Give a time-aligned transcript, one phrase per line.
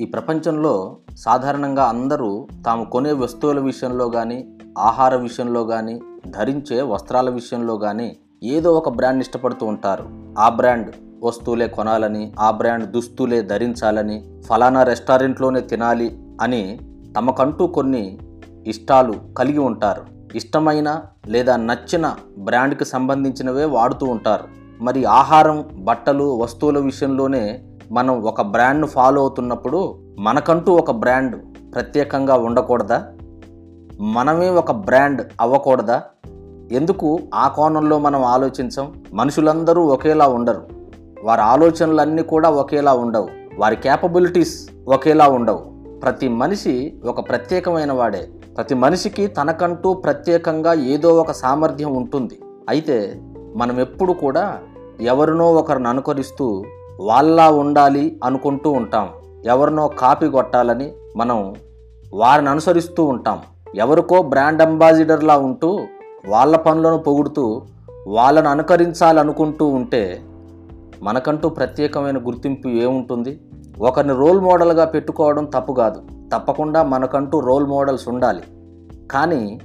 [0.00, 7.76] ఈ ప్రపంచంలో సాధారణంగా అందరూ తాము కొనే వస్తువుల విషయంలో కానీ ఆహార విషయంలో కానీ ధరించే వస్త్రాల విషయంలో
[7.76, 10.34] కానీ ఏదో ఒక బ్రాండ్ ఇష్టపడుతూ ఉంటారు.
[10.38, 10.90] ఆ బ్రాండ్
[11.22, 16.78] వస్తువులే కొనాలని ఆ బ్రాండ్ దుస్తులే ధరించాలని ఫలానా రెస్టారెంట్లోనే తినాలి అని
[17.16, 18.18] తమకంటూ కొన్ని
[18.66, 20.02] ఇష్టాలు కలిగి ఉంటారు.
[20.34, 24.44] ఇష్టమైన లేదా నచ్చిన బ్రాండ్కి సంబంధించినవే వాడుతూ ఉంటారు.
[24.84, 31.36] మరి ఆహారం బట్టలు వస్తువుల విషయంలోనే మనం ఒక బ్రాండ్ను ఫాలో అవుతున్నప్పుడు మనకంటూ ఒక బ్రాండ్
[31.74, 33.06] ప్రత్యేకంగా ఉండకూడదా?
[34.00, 36.02] మనమే ఒక బ్రాండ్ అవ్వకూడదా?
[36.72, 38.92] ఎందుకు ఆ కోణంలో మనం ఆలోచించం?
[39.12, 40.62] మనుషులందరూ ఒకేలా ఉండరు.
[41.24, 43.28] వారి ఆలోచనలన్నీ కూడా ఒకేలా ఉండవు.
[43.58, 45.64] వారి క్యాపబిలిటీస్ ఒకేలా ఉండవు.
[46.02, 48.28] ప్రతి మనిషి ఒక ప్రత్యేకమైన వాడే.
[48.56, 52.40] ప్రతి మనిషికి తనకంటూ ప్రత్యేకంగా ఏదో ఒక సామర్థ్యం ఉంటుంది.
[52.68, 53.22] అయితే
[53.56, 54.58] మనం ఎప్పుడు కూడా
[55.00, 56.64] ఎవరినో ఒకరిని అనుకరిస్తూ
[57.00, 59.08] వాళ్ళలా ఉండాలి అనుకుంటూ ఉంటాం.
[59.44, 61.54] ఎవరినో కాపీ కొట్టాలని మనం
[62.14, 63.38] వారిని అనుసరిస్తూ ఉంటాం.
[63.74, 65.80] ఎవరికో బ్రాండ్ అంబాసిడర్లా ఉంటూ
[66.28, 67.62] వాళ్ళ పనులను పొగుడుతూ
[68.08, 70.20] వాళ్ళను అనుకరించాలనుకుంటూ ఉంటే
[71.02, 73.40] మనకంటూ ప్రత్యేకమైన గుర్తింపు ఏముంటుంది?
[73.80, 76.02] ఒకరిని రోల్ మోడల్గా పెట్టుకోవడం తప్పు కాదు.
[76.34, 78.42] తప్పకుండా మనకంటూ రోల్ మోడల్స్ ఉండాలి.
[79.10, 79.60] కానీ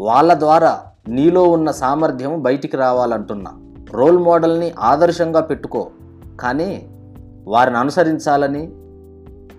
[0.00, 3.50] వాళ్ళ ద్వారా నీలో ఉన్న సామర్థ్యం బయటికి రావాలంటున్నా.
[3.90, 5.88] రోల్ మోడల్ని ఆదర్శంగా పెట్టుకో.
[6.42, 6.86] కానీ
[7.48, 8.72] వారిని అనుసరించాలని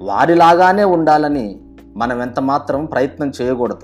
[0.02, 1.60] వారిలాగానే ఉండాలని
[1.96, 3.78] మనం ఎంత మాత్రం ప్రయత్నం చేయకూడదు.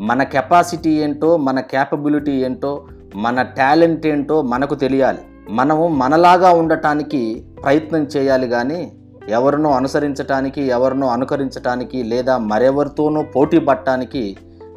[0.00, 2.84] మన కెపాసిటీ ఏంటో మన క్యాపబిలిటీ ఏంటో
[3.16, 5.18] మన టాలెంట్ ఏంటో మనకు తెలియాలి.
[5.50, 8.92] మనము మనలాగా ఉండటానికి ప్రయత్నం చేయాలి కానీ
[9.28, 14.36] ఎవరినో అనుసరించటానికి ఎవరినో అనుకరించటానికి లేదా మరెవరితోనో పోటీ పట్టడానికి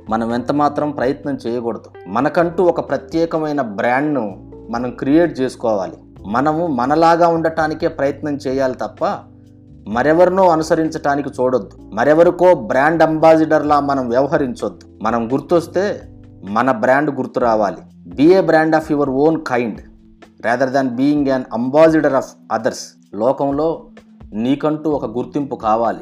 [0.09, 1.89] మనం ఎంత మాత్రం ప్రయత్నం చేయకూడదు.
[2.07, 5.97] మనకంటూ ఒక ప్రత్యేకమైన బ్రాండ్ను మనం క్రియేట్ చేసుకోవాలి.
[6.27, 9.05] మనము మనలాగా ఉండటానికే ప్రయత్నం చేయాలి తప్ప
[9.87, 11.89] మరెవరినో అనుసరించటానికి చూడొద్దు.
[11.93, 14.99] మరెవరికో బ్రాండ్ అంబాసిడర్లా మనం వ్యవహరించొద్దు.
[15.03, 16.01] మనం గుర్తొస్తే
[16.49, 17.77] మన బ్రాండ్ గుర్తు రావాలి.
[18.07, 19.81] Be a brand of your own kind
[20.45, 22.85] rather than being an ambassador of others.
[23.15, 23.85] లోకంలో
[24.33, 25.99] నీకంటూ ఒక గుర్తింపు కావాలి.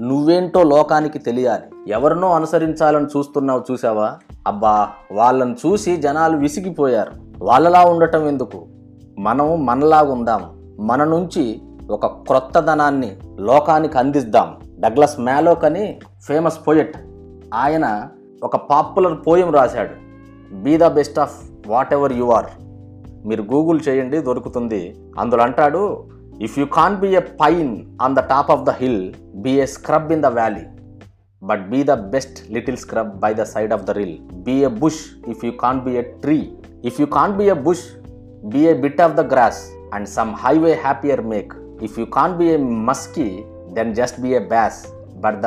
[0.00, 1.90] నువ్వేంటో లోకానికి తెలియాలి.
[1.90, 4.14] ఎవరినో అనుసరించాలని చూస్తున్నావు చూసావా
[4.46, 7.12] అబ్బా వాళ్ళని చూసి జనాలు విసిగిపోయారు.
[7.42, 8.66] వాళ్ళలా ఉండటం ఎందుకు?
[9.18, 14.56] మనం మనలాగా మన నుంచి ఒక క్రొత్తదనాన్ని లోకానికి అందిద్దాం.
[14.78, 16.96] డగ్లస్ మ్యాలోక్ అని ఫేమస్ పోయెట్.
[17.54, 18.08] ఆయన
[18.42, 19.90] ఒక పాపులర్ పోయం రాశాడు.
[20.54, 21.50] Be the best of
[21.92, 22.46] whatever you are.
[23.26, 25.00] మీరు గూగుల్ చేయండి దొరుకుతుంది.
[25.18, 26.04] అందులో అంటాడు
[26.40, 30.12] if you can't be a pine on the top of the hill be a scrub
[30.12, 30.64] in the valley.
[31.42, 34.18] But be the best little scrub by the side of the rill.
[34.34, 36.56] Be a bush if you can't be a tree.
[36.84, 37.84] If you can't be a bush
[38.44, 41.52] be a bit of the grass and some highway happier make
[41.82, 44.86] if you can be a muskie then just be a bass
[45.20, 45.46] but the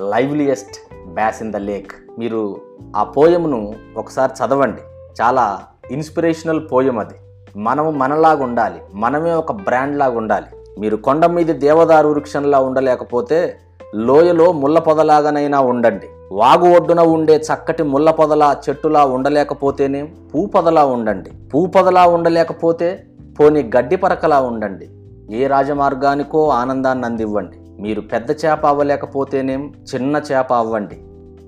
[0.00, 2.60] liveliest bass in the lake మీరు
[2.96, 4.80] ఆ పోయమును ఒకసారి చదవండి.
[5.22, 5.60] చాలా
[5.90, 7.14] inspirational poem అది.
[7.56, 8.80] మనము మనలాగా ఉండాలి.
[8.94, 10.80] మనమే ఒక బ్రాండ్ లాగా ఉండాలి.
[10.80, 13.56] మీరు కొండ మీద దేవదారు వృక్షంలా ఉండలేకపోతే
[13.94, 16.06] లోయలో ముళ్ళ పొదలాగానైనా ఉండండి.
[16.32, 21.30] వాగు ఒడ్డున ఉండే చక్కటి ముళ్ళ పొదల చెట్టులా ఉండలేకపోతేనే పూ పొదలా ఉండండి.
[21.54, 23.06] పూ పొదలా ఉండలేకపోతే
[23.40, 24.88] పోని గడ్డి పరకలా ఉండండి.
[25.36, 27.82] ఏ రాజమార్గానికో ఆనందాన్ని అందివ్వండి.
[27.82, 31.00] మీరు పెద్ద చేప అవ్వలేకపోతేనేం చిన్న చేప అవ్వండి.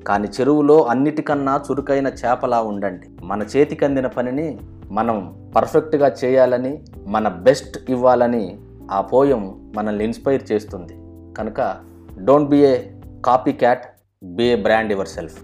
[0.03, 3.06] కానీ చెరువులో అన్నిటికన్నా చురుకైన చేపలా ఉండండి.
[3.23, 4.59] మన చేతికి అందిన పనిని
[4.91, 8.59] మనం పర్ఫెక్ట్గా చేయాలని మన బెస్ట్ ఇవ్వాలని
[8.91, 10.97] ఆ పోయం మనల్ని ఇన్స్పైర్ చేస్తుంది.
[11.34, 11.77] కనుక
[12.19, 12.77] don't be a
[13.25, 13.94] copy cat.
[14.37, 15.39] Be a brand yourself